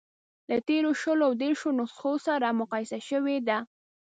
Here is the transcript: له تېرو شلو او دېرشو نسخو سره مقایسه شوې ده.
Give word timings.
له 0.49 0.57
تېرو 0.67 0.91
شلو 1.01 1.23
او 1.27 1.33
دېرشو 1.41 1.69
نسخو 1.79 2.13
سره 2.27 2.47
مقایسه 2.61 2.99
شوې 3.09 3.37
ده. 3.47 3.57